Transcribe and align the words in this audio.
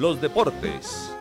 los 0.00 0.18
deportes. 0.18 1.14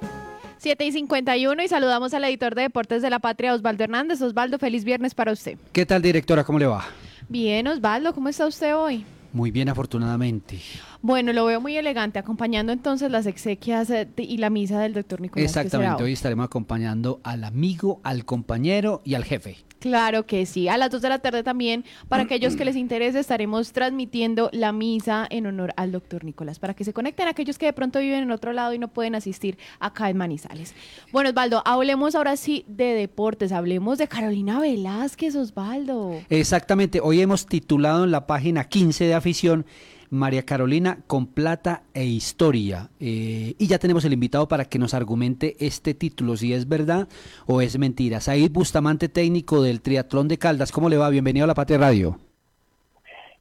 7 0.58 0.86
y 0.86 0.92
51 0.94 1.64
y 1.64 1.68
saludamos 1.68 2.14
al 2.14 2.24
editor 2.24 2.56
de 2.56 2.64
Deportes 2.64 3.02
de 3.02 3.10
la 3.10 3.20
Patria, 3.20 3.54
Osvaldo 3.54 3.84
Hernández. 3.84 4.22
Osvaldo, 4.22 4.58
feliz 4.58 4.86
viernes 4.86 5.14
para 5.14 5.34
usted. 5.34 5.58
¿Qué 5.74 5.86
tal, 5.86 6.02
directora? 6.02 6.46
¿Cómo 6.46 6.60
le 6.60 6.66
va? 6.66 6.86
Bien, 7.28 7.68
Osvaldo, 7.68 8.14
¿cómo 8.14 8.30
está 8.30 8.48
usted 8.48 8.74
hoy? 8.76 9.06
Muy 9.34 9.52
bien, 9.52 9.68
afortunadamente. 9.68 10.60
Bueno, 11.02 11.32
lo 11.32 11.46
veo 11.46 11.62
muy 11.62 11.78
elegante, 11.78 12.20
acompañando 12.20 12.74
entonces 12.74 13.10
las 13.10 13.26
exequias 13.26 13.90
eh, 13.90 14.08
y 14.18 14.38
la 14.38 14.50
misa 14.50 14.80
del 14.82 14.94
doctor 14.94 15.22
Nicolás. 15.22 15.46
Exactamente, 15.46 16.04
hoy 16.04 16.12
estaremos 16.12 16.46
acompañando 16.46 17.22
al 17.24 17.46
amigo, 17.46 18.02
al 18.04 18.26
compañero 18.26 19.02
y 19.06 19.14
al 19.14 19.24
jefe. 19.24 19.58
Claro 19.80 20.26
que 20.26 20.46
sí. 20.46 20.68
A 20.68 20.78
las 20.78 20.92
2 20.92 21.02
de 21.02 21.10
la 21.10 21.20
tarde 21.20 21.42
también, 21.42 21.86
para 22.10 22.24
aquellos 22.24 22.58
que 22.58 22.66
les 22.66 22.76
interese, 22.76 23.20
estaremos 23.20 23.72
transmitiendo 23.72 24.50
la 24.52 24.74
misa 24.74 25.26
en 25.30 25.46
honor 25.46 25.74
al 25.78 25.94
doctor 25.94 26.26
Nicolás, 26.26 26.60
para 26.60 26.74
que 26.74 26.84
se 26.84 26.92
conecten 26.92 27.30
aquellos 27.30 27.58
que 27.58 27.68
de 27.68 27.74
pronto 27.74 28.00
viven 28.00 28.24
en 28.24 28.32
otro 28.32 28.52
lado 28.52 28.74
y 28.74 28.80
no 28.80 28.90
pueden 28.90 29.16
asistir 29.16 29.58
acá 29.80 30.10
en 30.10 30.18
Manizales. 30.18 30.76
Bueno, 31.14 31.30
Osvaldo, 31.30 31.62
hablemos 31.66 32.16
ahora 32.16 32.36
sí 32.36 32.66
de 32.68 32.94
deportes, 32.94 33.54
hablemos 33.54 33.98
de 34.00 34.10
Carolina 34.10 34.60
Velázquez, 34.60 35.36
Osvaldo. 35.38 36.20
Exactamente, 36.30 37.00
hoy 37.02 37.22
hemos 37.22 37.46
titulado 37.46 38.04
en 38.04 38.12
la 38.12 38.28
página 38.28 38.66
15 38.66 39.06
de 39.06 39.14
afición 39.14 39.66
María 40.10 40.44
Carolina 40.44 41.00
con 41.08 41.28
plata 41.28 41.84
e 41.94 42.06
historia. 42.06 42.90
Eh, 43.00 43.56
y 43.58 43.68
ya 43.68 43.80
tenemos 43.80 44.06
el 44.06 44.14
invitado 44.14 44.48
para 44.48 44.66
que 44.66 44.80
nos 44.80 44.94
argumente 44.94 45.56
este 45.60 45.94
título, 45.94 46.36
si 46.38 46.54
es 46.54 46.68
verdad 46.68 47.08
o 47.46 47.62
es 47.62 47.78
mentira. 47.78 48.20
Said 48.20 48.52
Bustamante, 48.52 49.10
técnico 49.10 49.62
del 49.62 49.82
Triatlón 49.82 50.28
de 50.28 50.38
Caldas. 50.38 50.72
¿Cómo 50.72 50.90
le 50.90 50.98
va? 50.98 51.10
Bienvenido 51.10 51.44
a 51.44 51.48
la 51.48 51.54
Patria 51.54 51.78
Radio. 51.78 52.18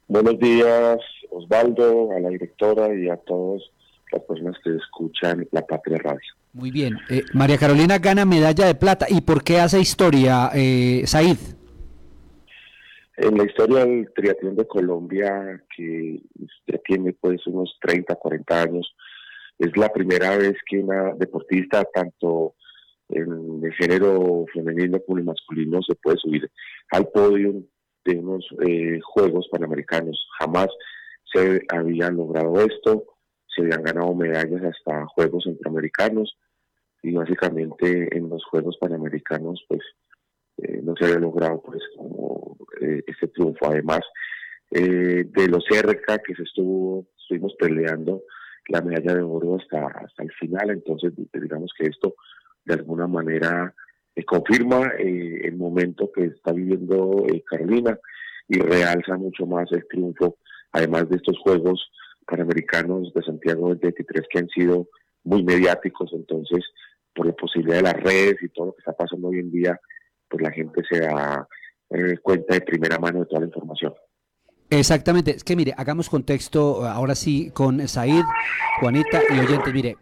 Buenos 0.08 0.38
días, 0.38 0.98
Osvaldo, 1.30 2.12
a 2.12 2.20
la 2.20 2.30
directora 2.30 2.94
y 2.94 3.08
a 3.08 3.16
todas 3.16 3.62
las 4.12 4.22
personas 4.22 4.56
que 4.64 4.74
escuchan 4.76 5.46
la 5.52 5.62
Patria 5.66 5.98
Radio. 5.98 6.20
Muy 6.52 6.70
bien. 6.70 6.98
Eh, 7.10 7.24
María 7.34 7.58
Carolina 7.58 7.98
gana 7.98 8.24
medalla 8.24 8.66
de 8.66 8.74
plata. 8.74 9.06
¿Y 9.08 9.20
por 9.20 9.44
qué 9.44 9.60
hace 9.60 9.80
historia, 9.80 10.50
eh, 10.54 11.02
Said? 11.06 11.57
En 13.20 13.36
la 13.36 13.42
historia 13.42 13.84
del 13.84 14.12
triatlón 14.14 14.54
de 14.54 14.68
Colombia, 14.68 15.60
que 15.74 16.22
ya 16.68 16.78
tiene 16.86 17.12
pues 17.14 17.44
unos 17.48 17.76
30, 17.80 18.14
40 18.14 18.62
años, 18.62 18.94
es 19.58 19.76
la 19.76 19.88
primera 19.88 20.36
vez 20.36 20.54
que 20.64 20.78
una 20.78 21.14
deportista, 21.14 21.82
tanto 21.92 22.54
en 23.08 23.60
el 23.64 23.72
género 23.72 24.44
femenino 24.54 25.00
como 25.04 25.18
el 25.18 25.24
masculino, 25.24 25.80
se 25.82 25.96
puede 25.96 26.16
subir 26.18 26.48
al 26.92 27.08
podio 27.08 27.60
de 28.04 28.18
unos 28.20 28.46
eh, 28.64 29.00
Juegos 29.02 29.48
Panamericanos. 29.50 30.24
Jamás 30.38 30.68
se 31.32 31.62
había 31.70 32.10
logrado 32.10 32.60
esto, 32.60 33.04
se 33.52 33.62
habían 33.62 33.82
ganado 33.82 34.14
medallas 34.14 34.62
hasta 34.62 35.06
Juegos 35.06 35.42
Centroamericanos 35.42 36.38
y 37.02 37.14
básicamente 37.14 38.16
en 38.16 38.28
los 38.28 38.44
Juegos 38.44 38.76
Panamericanos 38.78 39.64
pues 39.66 39.82
eh, 40.58 40.80
no 40.82 40.94
se 40.96 41.04
había 41.04 41.18
logrado 41.18 41.62
pues 41.62 41.80
como 41.96 42.56
eh, 42.80 43.02
este 43.06 43.28
triunfo. 43.28 43.66
Además 43.66 44.00
eh, 44.70 45.24
de 45.26 45.48
lo 45.48 45.60
cerca 45.60 46.18
que 46.18 46.34
se 46.34 46.42
estuvo, 46.42 47.06
estuvimos 47.18 47.54
peleando 47.58 48.22
la 48.68 48.82
medalla 48.82 49.14
de 49.14 49.22
oro 49.22 49.56
hasta, 49.56 49.86
hasta 49.86 50.22
el 50.22 50.32
final, 50.32 50.70
entonces 50.70 51.12
digamos 51.32 51.72
que 51.78 51.86
esto 51.86 52.16
de 52.64 52.74
alguna 52.74 53.06
manera 53.06 53.74
confirma 54.26 54.92
el 54.98 55.56
momento 55.56 56.10
que 56.12 56.24
está 56.24 56.52
viviendo 56.52 57.24
Carolina 57.46 57.96
y 58.48 58.58
realza 58.58 59.16
mucho 59.16 59.46
más 59.46 59.70
el 59.72 59.86
triunfo, 59.88 60.36
además 60.72 61.08
de 61.08 61.16
estos 61.16 61.38
Juegos 61.38 61.90
Panamericanos 62.26 63.14
de 63.14 63.22
Santiago 63.22 63.68
del 63.70 63.78
23 63.78 64.26
que 64.28 64.38
han 64.38 64.48
sido 64.48 64.88
muy 65.24 65.42
mediáticos, 65.44 66.10
entonces 66.12 66.64
por 67.14 67.26
la 67.26 67.32
posibilidad 67.32 67.76
de 67.76 67.82
las 67.82 68.00
redes 68.02 68.36
y 68.42 68.48
todo 68.50 68.66
lo 68.66 68.72
que 68.74 68.80
está 68.80 68.92
pasando 68.92 69.28
hoy 69.28 69.40
en 69.40 69.50
día, 69.50 69.80
pues 70.28 70.42
la 70.42 70.50
gente 70.50 70.82
se 70.88 71.00
da 71.00 71.46
eh, 71.90 72.18
cuenta 72.22 72.54
de 72.54 72.60
primera 72.60 72.98
mano 72.98 73.20
de 73.20 73.26
toda 73.26 73.40
la 73.40 73.46
información. 73.46 73.94
Exactamente, 74.70 75.30
es 75.30 75.44
que 75.44 75.56
mire, 75.56 75.74
hagamos 75.76 76.10
contexto 76.10 76.86
ahora 76.86 77.14
sí 77.14 77.50
con 77.54 77.86
Said, 77.88 78.24
Juanita 78.80 79.22
y 79.30 79.38
oyentes. 79.38 79.72
Mire, 79.72 79.96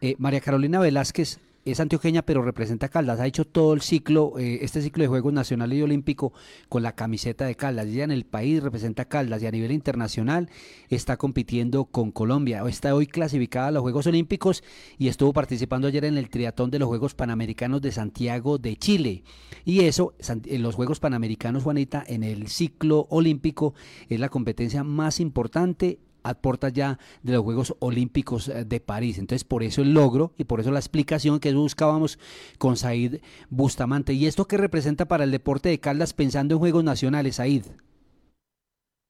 eh, 0.00 0.14
María 0.18 0.40
Carolina 0.40 0.78
Velázquez 0.78 1.40
es 1.64 1.78
antioqueña, 1.78 2.22
pero 2.22 2.42
representa 2.42 2.88
Caldas. 2.88 3.20
Ha 3.20 3.26
hecho 3.26 3.44
todo 3.44 3.72
el 3.72 3.82
ciclo, 3.82 4.38
eh, 4.38 4.60
este 4.62 4.82
ciclo 4.82 5.02
de 5.02 5.08
Juegos 5.08 5.32
Nacional 5.32 5.72
y 5.72 5.82
Olímpico 5.82 6.32
con 6.68 6.82
la 6.82 6.94
camiseta 6.94 7.44
de 7.44 7.54
Caldas. 7.54 7.90
Ya 7.92 8.04
en 8.04 8.10
el 8.10 8.24
país 8.24 8.62
representa 8.62 9.04
Caldas 9.04 9.42
y 9.42 9.46
a 9.46 9.50
nivel 9.50 9.70
internacional 9.70 10.50
está 10.88 11.16
compitiendo 11.16 11.84
con 11.84 12.10
Colombia. 12.10 12.62
Está 12.66 12.94
hoy 12.94 13.06
clasificada 13.06 13.68
a 13.68 13.70
los 13.70 13.82
Juegos 13.82 14.06
Olímpicos 14.06 14.64
y 14.98 15.08
estuvo 15.08 15.32
participando 15.32 15.86
ayer 15.86 16.04
en 16.04 16.18
el 16.18 16.30
triatón 16.30 16.70
de 16.70 16.80
los 16.80 16.88
Juegos 16.88 17.14
Panamericanos 17.14 17.80
de 17.80 17.92
Santiago 17.92 18.58
de 18.58 18.76
Chile. 18.76 19.22
Y 19.64 19.80
eso, 19.80 20.14
en 20.46 20.62
los 20.62 20.74
Juegos 20.74 20.98
Panamericanos, 20.98 21.62
Juanita, 21.62 22.02
en 22.06 22.24
el 22.24 22.48
ciclo 22.48 23.06
olímpico, 23.08 23.74
es 24.08 24.18
la 24.18 24.28
competencia 24.28 24.82
más 24.82 25.20
importante 25.20 26.00
a 26.22 26.68
ya 26.72 26.98
de 27.22 27.32
los 27.32 27.42
Juegos 27.42 27.74
Olímpicos 27.80 28.48
eh, 28.48 28.64
de 28.64 28.80
París. 28.80 29.18
Entonces, 29.18 29.44
por 29.44 29.62
eso 29.62 29.82
el 29.82 29.94
logro 29.94 30.32
y 30.36 30.44
por 30.44 30.60
eso 30.60 30.70
la 30.70 30.78
explicación 30.78 31.40
que 31.40 31.52
buscábamos 31.52 32.18
con 32.58 32.76
Said 32.76 33.20
Bustamante. 33.50 34.12
¿Y 34.12 34.26
esto 34.26 34.46
qué 34.46 34.56
representa 34.56 35.06
para 35.06 35.24
el 35.24 35.30
deporte 35.30 35.68
de 35.68 35.78
Caldas 35.78 36.14
pensando 36.14 36.54
en 36.54 36.60
Juegos 36.60 36.84
Nacionales, 36.84 37.36
Said? 37.36 37.64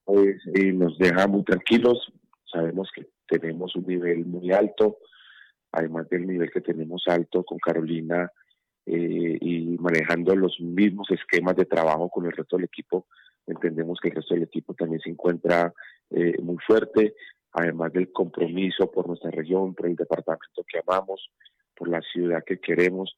Pues 0.05 0.37
nos 0.75 0.99
deja 0.99 1.27
muy 1.27 1.45
tranquilos. 1.45 2.13
Sabemos 2.51 2.91
que 2.95 3.07
tenemos 3.29 3.75
un 3.77 3.87
nivel 3.87 4.27
muy 4.27 4.53
alto, 4.53 4.99
además 5.71 6.09
del 6.11 6.27
nivel 6.27 6.51
que 6.51 6.61
tenemos 6.61 7.05
alto 7.07 7.45
con 7.45 7.59
Carolina 7.59 8.31
eh, 8.85 9.39
y 9.41 9.79
manejando 9.79 10.35
los 10.35 10.61
mismos 10.61 11.11
esquemas 11.11 11.57
de 11.57 11.65
trabajo 11.65 12.11
con 12.11 12.27
el 12.27 12.33
resto 12.33 12.57
del 12.57 12.67
equipo. 12.67 13.07
Entendemos 13.47 13.99
que 14.01 14.09
el 14.09 14.17
resto 14.17 14.35
del 14.35 14.45
equipo 14.45 14.75
también 14.75 15.01
se 15.01 15.11
encuentra 15.11 15.73
eh, 16.15 16.35
muy 16.43 16.57
fuerte, 16.67 17.15
además 17.53 17.93
del 17.93 18.13
compromiso 18.13 18.91
por 18.91 19.07
nuestra 19.07 19.31
región, 19.31 19.75
por 19.75 19.87
el 19.87 19.97
departamento 19.97 20.65
que 20.67 20.81
amamos, 20.87 21.31
por 21.75 21.89
la 21.89 22.01
ciudad 22.01 22.45
que 22.45 22.59
queremos. 22.59 23.17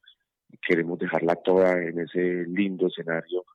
Queremos 0.65 0.99
dejarla 0.99 1.35
toda 1.35 1.73
en 1.81 1.99
ese 1.99 2.45
lindo 2.47 2.87
escenario 2.87 3.45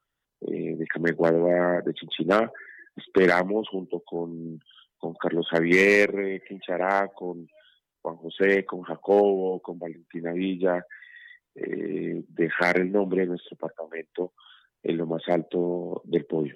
eh, 0.43 0.77
de 0.77 0.87
Cameguadua 0.87 1.83
de 1.83 1.95
Chinchiná. 1.95 2.51
Esperamos 2.97 3.69
junto 3.69 4.01
con, 4.01 4.61
con 4.99 5.15
Carlos 5.15 5.49
Javier 5.51 6.15
eh, 6.19 6.43
Quinchará, 6.47 7.09
con 7.09 7.49
Juan 8.03 8.17
José, 8.17 8.65
con 8.65 8.83
Jacobo, 8.83 9.61
con 9.61 9.79
Valentina 9.79 10.33
Villa, 10.33 10.85
eh, 11.55 12.25
dejar 12.29 12.79
el 12.79 12.93
nombre 12.93 13.23
de 13.23 13.29
nuestro 13.29 13.57
departamento 13.57 14.33
en 14.83 14.97
lo 14.97 15.07
más 15.07 15.23
alto 15.29 16.03
del 16.05 16.25
podio. 16.25 16.55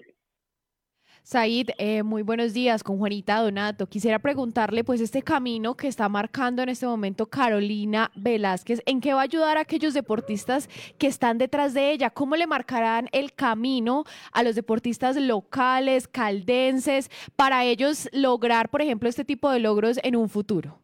Said, 1.26 1.70
eh, 1.78 2.02
muy 2.02 2.20
buenos 2.20 2.52
días 2.52 2.82
con 2.82 2.98
Juanita 2.98 3.40
Donato. 3.40 3.86
Quisiera 3.86 4.18
preguntarle, 4.18 4.84
pues, 4.84 5.00
este 5.00 5.22
camino 5.22 5.74
que 5.74 5.88
está 5.88 6.06
marcando 6.10 6.62
en 6.62 6.68
este 6.68 6.84
momento 6.84 7.24
Carolina 7.24 8.10
Velázquez, 8.14 8.82
¿en 8.84 9.00
qué 9.00 9.14
va 9.14 9.20
a 9.20 9.24
ayudar 9.24 9.56
a 9.56 9.62
aquellos 9.62 9.94
deportistas 9.94 10.68
que 10.98 11.06
están 11.06 11.38
detrás 11.38 11.72
de 11.72 11.92
ella? 11.92 12.10
¿Cómo 12.10 12.36
le 12.36 12.46
marcarán 12.46 13.08
el 13.10 13.32
camino 13.32 14.04
a 14.32 14.42
los 14.42 14.54
deportistas 14.54 15.16
locales, 15.16 16.08
caldenses, 16.08 17.10
para 17.36 17.64
ellos 17.64 18.06
lograr, 18.12 18.68
por 18.68 18.82
ejemplo, 18.82 19.08
este 19.08 19.24
tipo 19.24 19.50
de 19.50 19.60
logros 19.60 19.98
en 20.02 20.16
un 20.16 20.28
futuro? 20.28 20.78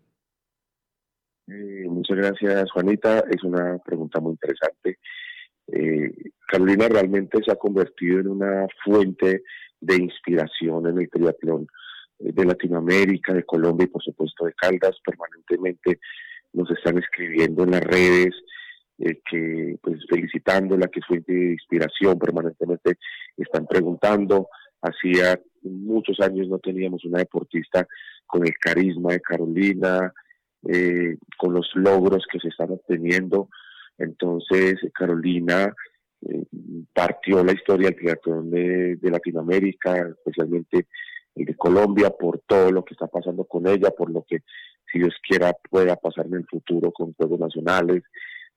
Eh, 1.49 1.85
muchas 1.87 2.17
gracias, 2.17 2.71
Juanita. 2.71 3.25
Es 3.31 3.45
una 3.45 3.77
pregunta 3.85 4.21
muy 4.21 4.33
interesante. 4.33 5.01
Eh, 5.67 6.11
Carolina 6.49 6.89
realmente 6.89 7.41
se 7.45 7.53
ha 7.53 7.57
convertido 7.57 8.21
en 8.21 8.29
una 8.29 8.67
fuente 8.83 9.43
de 9.81 9.97
inspiración 9.97 10.87
en 10.87 11.01
el 11.01 11.11
triatlón 11.11 11.67
eh, 12.19 12.33
de 12.33 12.45
Latinoamérica, 12.45 13.33
de 13.33 13.45
Colombia 13.45 13.85
y 13.85 13.91
por 13.91 14.03
supuesto 14.03 14.45
de 14.45 14.55
Caldas. 14.55 14.97
Permanentemente 15.05 16.01
nos 16.53 16.71
están 16.71 16.99
escribiendo 16.99 17.65
en 17.65 17.71
las 17.73 17.83
redes, 17.83 18.35
eh, 18.99 19.21
que 19.29 19.77
pues 19.83 20.01
felicitándola, 20.09 20.89
que 20.89 21.01
fuente 21.03 21.33
de 21.33 21.53
inspiración, 21.53 22.19
permanentemente 22.19 22.99
están 23.37 23.67
preguntando. 23.67 24.49
Hacía 24.83 25.41
muchos 25.63 26.21
años 26.21 26.49
no 26.49 26.59
teníamos 26.59 27.05
una 27.05 27.19
deportista 27.19 27.87
con 28.27 28.47
el 28.47 28.55
carisma 28.59 29.13
de 29.13 29.21
Carolina, 29.21 30.13
eh, 30.69 31.17
con 31.39 31.55
los 31.55 31.71
logros 31.75 32.25
que 32.31 32.39
se 32.39 32.49
están 32.49 32.71
obteniendo. 32.71 33.49
Entonces, 33.99 34.77
Carolina 34.95 35.75
partió 36.93 37.43
la 37.43 37.53
historia 37.53 37.89
del 37.89 37.97
triatlón 37.97 38.51
de, 38.51 38.99
Latinoamérica, 39.03 40.09
especialmente 40.09 40.87
el 41.35 41.45
de 41.47 41.55
Colombia, 41.55 42.11
por 42.11 42.41
todo 42.47 42.71
lo 42.71 42.85
que 42.85 42.95
está 42.95 43.07
pasando 43.07 43.45
con 43.45 43.67
ella, 43.67 43.91
por 43.91 44.11
lo 44.11 44.25
que, 44.29 44.43
si 44.91 44.99
Dios 44.99 45.15
quiera, 45.27 45.53
pueda 45.71 45.97
pasar 45.97 46.27
en 46.27 46.35
el 46.35 46.47
futuro 46.47 46.91
con 46.93 47.15
Juegos 47.15 47.41
Nacionales, 47.41 48.03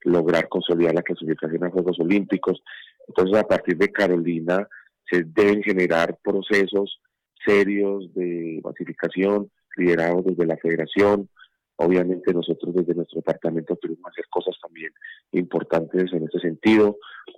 lograr 0.01 0.49
consolidar 0.49 0.93
la 0.95 1.03
clasificación 1.03 1.63
a 1.63 1.69
Juegos 1.69 1.99
Olímpicos. 1.99 2.61
Entonces, 3.07 3.37
a 3.37 3.47
partir 3.47 3.77
de 3.77 3.91
Carolina, 3.91 4.67
se 5.09 5.23
deben 5.23 5.63
generar 5.63 6.17
procesos 6.23 6.99
serios 7.45 8.13
de 8.13 8.59
basificación 8.63 9.49
liderados 9.75 10.25
desde 10.25 10.45
la 10.45 10.57
federación, 10.57 11.29
Obviamente 11.77 12.33
nosotros 12.33 12.75
desde 12.75 12.93
nuestro 12.93 13.17
departamento 13.17 13.75
tuvimos 13.75 14.11
hacer 14.11 14.25
cosas 14.29 14.55
también 14.61 14.91
importantes 15.31 16.13
en 16.13 16.23
ese 16.23 16.39
sentido, 16.39 16.97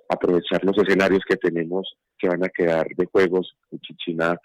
aprovechar 0.09 0.63
los 0.65 0.77
escenarios 0.77 1.23
que 1.27 1.37
tenemos 1.37 1.95
que 2.17 2.27
van 2.27 2.43
a 2.43 2.49
quedar 2.49 2.87
de 2.95 3.05
juegos 3.05 3.55
en 3.71 3.79
Chichiná 3.79 4.39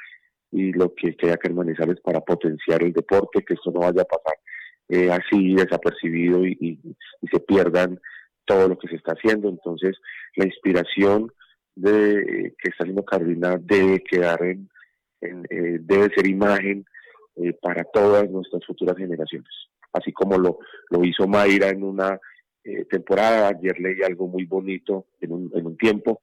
y 0.53 0.73
lo 0.73 0.95
que 0.95 1.17
queda 1.17 1.37
que 1.37 1.51
Manizales 1.51 2.01
para 2.01 2.21
potenciar 2.21 2.83
el 2.83 2.93
deporte, 2.93 3.45
que 3.45 3.55
esto 3.55 3.71
no 3.71 3.81
vaya 3.81 4.03
a 4.03 4.05
pasar 4.05 4.35
eh, 4.89 5.11
así 5.11 5.55
desapercibido 5.55 6.45
y, 6.45 6.81
se 7.31 7.39
pierdan 7.41 8.01
todo 8.45 8.69
lo 8.69 8.79
que 8.79 8.89
se 8.89 8.97
está 8.97 9.13
haciendo. 9.13 9.49
Entonces, 9.49 9.97
la 10.35 10.47
inspiración 10.47 11.33
de 11.77 12.55
que 12.59 12.71
está 12.71 12.83
haciendo 12.83 13.05
Carolina 13.05 13.57
debe 13.61 14.03
quedar 14.03 14.43
en, 14.43 14.69
eh, 15.21 15.79
debe 15.81 16.13
ser 16.15 16.27
imagen 16.27 16.85
eh, 17.37 17.53
para 17.63 17.85
todas 17.85 18.29
nuestras 18.31 18.65
futuras 18.67 18.97
generaciones. 18.97 19.51
Como 20.21 20.37
lo, 20.37 20.59
hizo 21.03 21.27
Mayra 21.27 21.71
en 21.71 21.83
una 21.83 22.19
temporada, 22.91 23.49
ayer 23.49 23.81
leí 23.81 24.03
algo 24.03 24.29
muy 24.29 24.45
bonito 24.45 25.07
en 25.19 25.33
un, 25.33 25.51
en 25.55 25.67
un 25.67 25.77
tiempo, 25.79 26.21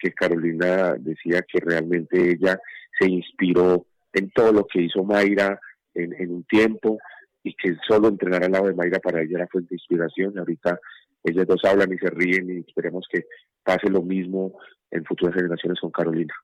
que 0.00 0.12
Carolina 0.12 0.94
decía 0.98 1.42
que 1.42 1.58
realmente 1.58 2.30
ella 2.30 2.58
se 2.98 3.08
inspiró 3.08 3.86
en 4.12 4.30
todo 4.30 4.52
lo 4.52 4.66
que 4.66 4.82
hizo 4.82 5.02
Mayra 5.02 5.58
en, 5.94 6.30
un 6.30 6.44
tiempo 6.44 6.98
y 7.42 7.54
que 7.54 7.74
solo 7.88 8.08
entrenar 8.08 8.44
al 8.44 8.52
lado 8.52 8.66
de 8.66 8.74
Mayra 8.74 9.00
para 9.00 9.20
ella 9.20 9.38
era 9.38 9.48
fuente 9.48 9.70
de 9.70 9.76
inspiración. 9.76 10.38
Ahorita 10.38 10.78
ellas 11.24 11.46
dos 11.46 11.64
hablan 11.64 11.92
y 11.92 11.98
se 11.98 12.10
ríen 12.10 12.50
y 12.50 12.60
esperemos 12.60 13.06
que 13.10 13.24
pase 13.64 13.88
lo 13.88 14.02
mismo 14.02 14.58
en 14.90 15.04
futuras 15.04 15.34
generaciones 15.34 15.80
con 15.80 15.90
Carolina. 15.90 16.34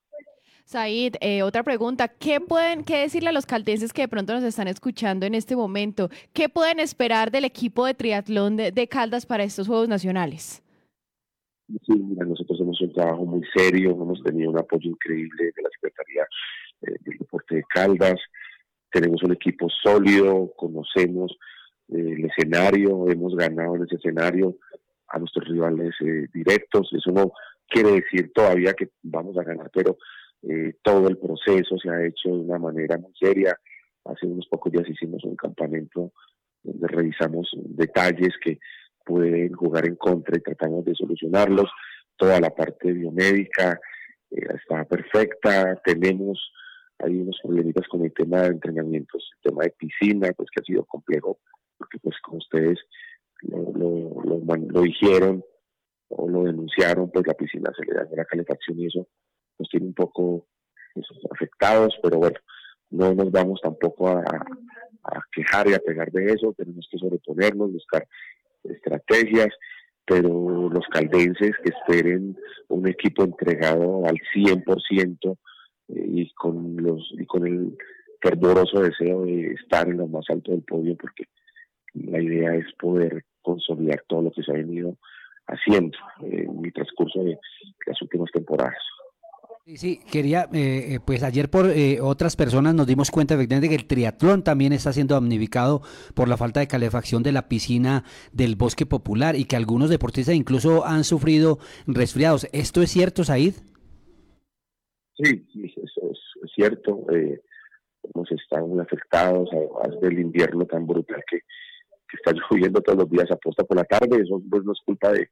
Said, 0.66 1.14
eh, 1.20 1.44
otra 1.44 1.62
pregunta, 1.62 2.08
¿qué 2.08 2.40
pueden 2.40 2.82
qué 2.82 2.98
decirle 2.98 3.28
a 3.28 3.32
los 3.32 3.46
caldenses 3.46 3.92
que 3.92 4.02
de 4.02 4.08
pronto 4.08 4.32
nos 4.32 4.42
están 4.42 4.66
escuchando 4.66 5.24
en 5.24 5.36
este 5.36 5.54
momento? 5.54 6.10
¿Qué 6.32 6.48
pueden 6.48 6.80
esperar 6.80 7.30
del 7.30 7.44
equipo 7.44 7.86
de 7.86 7.94
triatlón 7.94 8.56
de 8.56 8.88
Caldas 8.88 9.26
para 9.26 9.44
estos 9.44 9.68
Juegos 9.68 9.88
Nacionales? 9.88 10.64
Sí, 11.68 11.94
nosotros 11.94 12.58
hemos 12.60 12.76
hecho 12.80 12.86
un 12.86 12.94
trabajo 12.94 13.24
muy 13.24 13.42
serio, 13.54 13.92
hemos 13.92 14.20
tenido 14.24 14.50
un 14.50 14.58
apoyo 14.58 14.90
increíble 14.90 15.52
de 15.54 15.62
la 15.62 15.70
Secretaría 15.70 16.26
eh, 16.82 16.96
del 17.00 17.18
Deporte 17.18 17.54
de 17.54 17.62
Caldas, 17.72 18.16
tenemos 18.90 19.22
un 19.22 19.34
equipo 19.34 19.68
sólido, 19.70 20.52
conocemos 20.56 21.30
eh, 21.90 22.14
el 22.18 22.24
escenario, 22.24 23.08
hemos 23.08 23.36
ganado 23.36 23.76
en 23.76 23.84
ese 23.84 23.96
escenario 23.96 24.56
a 25.06 25.20
nuestros 25.20 25.46
rivales 25.46 25.94
directos, 26.34 26.90
eso 26.92 27.12
no 27.12 27.30
quiere 27.68 27.92
decir 27.92 28.32
todavía 28.34 28.74
que 28.74 28.88
vamos 29.04 29.38
a 29.38 29.44
ganar, 29.44 29.70
pero 29.72 29.96
todo 30.82 31.08
el 31.08 31.18
proceso 31.18 31.76
se 31.78 31.90
ha 31.90 32.04
hecho 32.06 32.28
de 32.28 32.38
una 32.38 32.58
manera 32.58 32.98
muy 32.98 33.12
seria. 33.18 33.58
Hace 34.04 34.26
unos 34.26 34.46
pocos 34.46 34.72
días 34.72 34.88
hicimos 34.88 35.24
un 35.24 35.36
campamento 35.36 36.12
donde 36.62 36.88
revisamos 36.88 37.48
detalles 37.54 38.34
que 38.42 38.58
pueden 39.04 39.52
jugar 39.52 39.86
en 39.86 39.96
contra 39.96 40.36
y 40.36 40.40
tratamos 40.40 40.84
de 40.84 40.94
solucionarlos. 40.94 41.70
Toda 42.16 42.40
la 42.40 42.50
parte 42.50 42.92
biomédica 42.92 43.78
eh, 44.30 44.46
está 44.54 44.84
perfecta. 44.84 45.80
Tenemos 45.84 46.52
hay 46.98 47.16
unos 47.16 47.38
problemitas 47.42 47.86
con 47.88 48.04
el 48.04 48.12
tema 48.12 48.42
de 48.42 48.48
entrenamientos, 48.48 49.30
el 49.36 49.50
tema 49.50 49.64
de 49.64 49.70
piscina, 49.70 50.32
pues 50.32 50.48
que 50.50 50.62
ha 50.62 50.64
sido 50.64 50.84
complejo, 50.84 51.38
porque 51.76 51.98
pues 51.98 52.16
como 52.22 52.38
ustedes 52.38 52.78
lo, 53.42 53.72
lo, 53.74 54.80
dijeron 54.80 55.44
o 56.08 56.28
lo 56.28 56.44
denunciaron, 56.44 57.10
pues 57.10 57.26
la 57.26 57.34
piscina 57.34 57.70
se 57.76 57.84
le 57.84 57.92
da 57.92 58.08
la 58.16 58.24
calefacción 58.24 58.78
y 58.80 58.86
eso 58.86 59.06
nos 59.58 59.68
tiene 59.68 59.86
un 59.86 59.94
poco 59.94 60.46
pues, 60.94 61.06
afectados, 61.30 61.94
pero 62.02 62.18
bueno, 62.18 62.38
no 62.90 63.14
nos 63.14 63.30
vamos 63.30 63.60
tampoco 63.62 64.08
a, 64.08 64.24
quejar 65.30 65.68
y 65.68 65.74
a 65.74 65.78
pegar 65.78 66.10
de 66.10 66.32
eso, 66.32 66.52
tenemos 66.56 66.88
que 66.90 66.98
sobreponernos, 66.98 67.72
buscar 67.72 68.06
estrategias, 68.64 69.48
pero 70.04 70.68
los 70.68 70.84
caldenses 70.88 71.52
que 71.62 71.70
esperen 71.70 72.36
un 72.68 72.88
equipo 72.88 73.22
entregado 73.22 74.04
al 74.04 74.18
100% 74.34 75.38
eh, 75.88 76.06
y 76.08 76.32
con 76.32 76.76
los 76.78 77.08
y 77.16 77.24
con 77.24 77.46
el 77.46 77.76
fervoroso 78.20 78.80
deseo 78.80 79.24
de 79.24 79.52
estar 79.52 79.88
en 79.88 79.98
lo 79.98 80.08
más 80.08 80.24
alto 80.28 80.50
del 80.50 80.62
podio 80.62 80.96
porque 80.96 81.24
la 81.94 82.20
idea 82.20 82.54
es 82.56 82.66
poder 82.74 83.24
consolidar 83.42 84.02
todo 84.08 84.22
lo 84.22 84.32
que 84.32 84.42
se 84.42 84.50
ha 84.50 84.54
venido 84.54 84.96
haciendo 85.46 85.96
en 86.22 86.60
mi 86.60 86.70
transcurso 86.72 87.22
de 87.22 87.38
las 87.86 88.02
últimas 88.02 88.30
temporadas. 88.32 88.82
Sí, 89.74 89.98
quería, 90.12 90.48
eh, 90.52 90.94
eh, 90.94 91.00
pues 91.04 91.24
ayer 91.24 91.50
por 91.50 91.68
eh, 91.68 92.00
otras 92.00 92.36
personas 92.36 92.72
nos 92.72 92.86
dimos 92.86 93.10
cuenta 93.10 93.34
efectivamente 93.34 93.68
que 93.68 93.74
el 93.74 93.88
triatlón 93.88 94.44
también 94.44 94.72
está 94.72 94.92
siendo 94.92 95.16
damnificado 95.16 95.82
por 96.14 96.28
la 96.28 96.36
falta 96.36 96.60
de 96.60 96.68
calefacción 96.68 97.24
de 97.24 97.32
la 97.32 97.48
piscina 97.48 98.04
del 98.32 98.54
bosque 98.54 98.86
popular 98.86 99.34
y 99.34 99.44
que 99.44 99.56
algunos 99.56 99.90
deportistas 99.90 100.36
incluso 100.36 100.86
han 100.86 101.02
sufrido 101.02 101.58
resfriados. 101.88 102.46
¿Esto 102.52 102.80
es 102.80 102.92
cierto, 102.92 103.24
Said? 103.24 103.54
Sí, 105.16 105.44
eso 105.52 106.12
es, 106.12 106.52
cierto. 106.54 107.04
hemos 107.10 108.30
estado 108.30 108.68
muy 108.68 108.78
afectados, 108.78 109.48
además 109.50 110.00
del 110.00 110.20
invierno 110.20 110.64
tan 110.66 110.86
brutal 110.86 111.24
que, 111.28 111.38
que 111.38 112.16
está 112.16 112.30
lloviendo 112.32 112.80
todos 112.82 113.00
los 113.00 113.10
días 113.10 113.28
a 113.32 113.36
posta 113.36 113.64
por 113.64 113.78
la 113.78 113.84
tarde. 113.84 114.22
Eso 114.22 114.40
pues, 114.48 114.62
no 114.62 114.70
es 114.70 114.80
culpa 114.84 115.10
de 115.10 115.28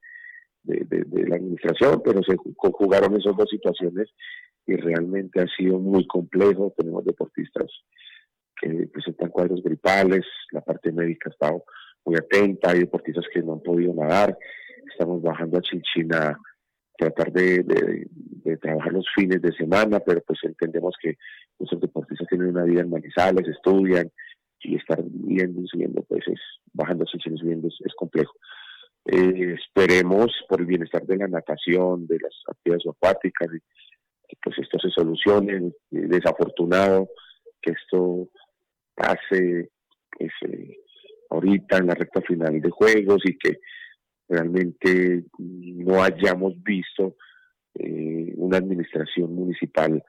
de, 0.64 1.26
la 1.28 1.37
administración, 1.37 2.02
pero 2.05 2.22
se 2.22 2.37
conjugaron 2.56 3.16
esas 3.16 3.37
dos 3.37 3.49
situaciones 3.50 4.08
y 4.66 4.76
realmente 4.76 5.40
ha 5.40 5.46
sido 5.56 5.78
muy 5.78 6.06
complejo. 6.06 6.75
Tenemos 6.76 7.05
deportistas 7.05 7.66
que 8.61 8.88
presentan 8.93 9.31
cuadros 9.31 9.62
gripales, 9.62 10.25
la 10.52 10.61
parte 10.62 10.90
médica 10.93 11.28
ha 11.28 11.32
estado 11.32 11.64
muy 12.05 12.16
atenta, 12.16 12.70
hay 12.70 12.81
deportistas 12.81 13.25
que 13.32 13.43
no 13.43 13.55
han 13.55 13.61
podido 13.61 13.94
nadar, 13.94 14.37
estamos 14.90 15.22
bajando 15.22 15.58
a 15.58 15.62
Chinchina 15.62 16.38
tratar 16.96 17.32
de, 17.32 18.06
trabajar 18.60 18.93
los 18.93 19.06
fines 19.14 19.43
de 19.43 19.52
semana, 19.52 20.00
pero 20.00 20.22
pues 20.26 20.38
entendemos 20.44 20.94
que 21.02 21.17
nuestros 21.58 21.81
deportistas 21.81 22.28
tienen 22.28 22.49
una 22.49 22.62
vida 22.62 22.82
en 22.82 22.90
Manizales, 22.90 23.49
estudian 23.49 24.10
y 24.60 24.76
estar 24.76 25.02
viendo 25.05 25.60
y 25.60 25.67
subiendo, 25.67 26.02
pues 26.05 26.26
es, 26.28 26.40
bajando 26.72 27.05
a 27.05 27.06
Chinchina 27.06 27.37
subiendo 27.37 27.69
es 27.69 27.94
complejo. 27.96 28.32
Eh, 29.06 29.56
esperemos 29.59 30.33
por 30.49 30.61
el 30.61 30.67
bienestar 30.67 31.05
de 31.05 31.19
la 31.19 31.29
natación, 31.29 32.06
de 32.06 32.19
las 32.21 32.33
actividades 32.49 32.87
acuáticas, 32.87 33.49
que 34.27 34.37
pues 34.43 34.59
esto 34.59 34.79
se 34.79 34.91
solucione. 34.91 35.73
desafortunado 35.91 37.09
que 37.61 37.73
esto 37.73 38.29
pase 38.95 39.71
pues, 40.11 40.33
eh, 40.49 40.79
ahorita 41.31 41.79
en 41.79 41.87
la 41.89 41.95
recta 41.95 42.23
final 42.23 42.61
de 42.61 42.71
juegos 42.71 43.23
y 43.25 43.37
que 43.37 43.61
realmente 44.29 45.25
no 45.39 46.03
hayamos 46.03 46.63
visto 46.63 47.17
eh, 47.75 48.32
una 48.37 48.58
administración 48.58 49.34
municipal, 49.34 50.03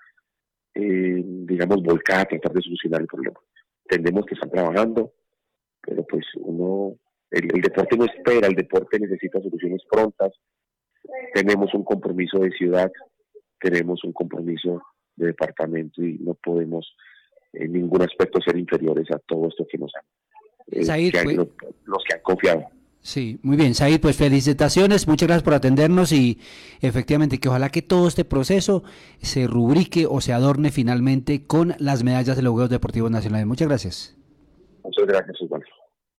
digamos, 0.73 1.81
volcada 1.81 2.21
a 2.21 2.25
tratar 2.25 2.51
de 2.51 2.61
solucionar 2.61 3.01
el 3.01 3.07
problema. 3.07 3.39
Entendemos 3.85 4.25
que 4.25 4.35
están 4.35 4.51
trabajando, 4.51 5.13
pero 5.81 6.05
pues 6.05 6.25
uno 6.35 6.97
el, 7.35 7.61
deporte 7.61 7.97
no 7.97 8.05
espera, 8.05 8.47
el 8.47 8.55
deporte 8.55 8.99
necesita 8.99 9.41
soluciones 9.41 9.81
prontas. 9.89 10.31
Tenemos 11.33 11.73
un 11.73 11.83
compromiso 11.83 12.39
de 12.39 12.51
ciudad, 12.51 12.91
tenemos 13.59 14.03
un 14.03 14.13
compromiso 14.13 14.81
de 15.15 15.27
departamento 15.27 16.03
y 16.03 16.17
no 16.19 16.33
podemos 16.35 16.95
en 17.53 17.73
ningún 17.73 18.01
aspecto 18.01 18.39
ser 18.41 18.57
inferiores 18.57 19.09
a 19.11 19.19
todo 19.19 19.47
esto 19.47 19.65
que 19.69 19.77
nos 19.77 19.91
han, 19.95 20.03
eh, 20.71 21.11
pues 21.23 21.35
los, 21.85 22.03
que 22.03 22.15
han 22.15 22.21
confiado. 22.21 22.65
Sí, 23.01 23.39
muy 23.43 23.55
bien, 23.55 23.75
Said, 23.75 24.01
pues 24.01 24.17
felicitaciones, 24.17 25.07
muchas 25.07 25.27
gracias 25.27 25.43
por 25.43 25.53
atendernos 25.53 26.11
y 26.11 26.39
efectivamente 26.81 27.37
que 27.37 27.49
ojalá 27.49 27.69
que 27.69 27.83
todo 27.83 28.07
este 28.07 28.25
proceso 28.25 28.83
se 29.21 29.45
rubrique 29.45 30.07
o 30.09 30.21
se 30.21 30.33
adorne 30.33 30.71
finalmente 30.71 31.45
con 31.45 31.75
las 31.77 32.03
medallas 32.03 32.35
de 32.35 32.41
los 32.41 32.53
Juegos 32.53 32.71
Deportivos 32.71 33.11
Nacionales. 33.11 33.45
Muchas 33.45 33.67
gracias. 33.67 34.17
Muchas 34.83 35.05
gracias, 35.05 35.37
igual. 35.39 35.63